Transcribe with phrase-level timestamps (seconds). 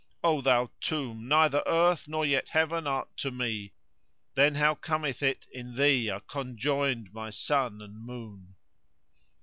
[0.23, 1.27] O thou tomb!
[1.27, 3.73] neither earth nor yet heaven art to me
[4.03, 8.55] * Then how cometh it in thee are conjoined my sun and moon?